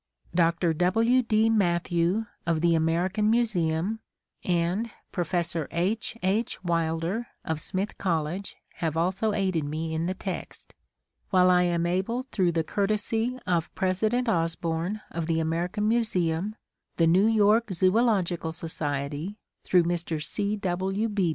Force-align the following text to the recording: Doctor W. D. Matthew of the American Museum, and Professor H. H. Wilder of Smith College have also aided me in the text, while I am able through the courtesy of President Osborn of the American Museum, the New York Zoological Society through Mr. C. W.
Doctor 0.33 0.73
W. 0.73 1.21
D. 1.21 1.47
Matthew 1.47 2.25
of 2.47 2.61
the 2.61 2.73
American 2.73 3.29
Museum, 3.29 3.99
and 4.43 4.89
Professor 5.11 5.67
H. 5.69 6.17
H. 6.23 6.57
Wilder 6.63 7.27
of 7.45 7.61
Smith 7.61 7.99
College 7.99 8.55
have 8.77 8.97
also 8.97 9.33
aided 9.33 9.63
me 9.63 9.93
in 9.93 10.07
the 10.07 10.15
text, 10.15 10.73
while 11.29 11.51
I 11.51 11.61
am 11.69 11.85
able 11.85 12.23
through 12.23 12.53
the 12.53 12.63
courtesy 12.63 13.37
of 13.45 13.71
President 13.75 14.27
Osborn 14.27 15.01
of 15.11 15.27
the 15.27 15.39
American 15.39 15.87
Museum, 15.87 16.55
the 16.97 17.05
New 17.05 17.27
York 17.27 17.71
Zoological 17.71 18.51
Society 18.51 19.37
through 19.63 19.83
Mr. 19.83 20.19
C. 20.19 20.55
W. 20.55 21.09